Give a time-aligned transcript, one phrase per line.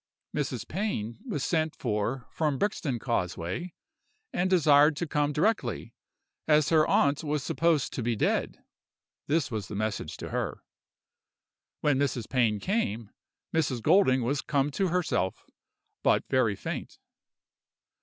[0.35, 0.67] "Mrs.
[0.67, 3.75] Pain was sent for from Brixton Causeway,
[4.33, 5.93] and desired to come directly,
[6.47, 8.63] as her aunt was supposed to be dead:
[9.27, 10.63] this was the message to her.
[11.81, 12.27] When Mrs.
[12.27, 13.11] Pain came,
[13.53, 13.83] Mrs.
[13.83, 15.45] Golding was come to herself,
[16.01, 16.97] but very faint.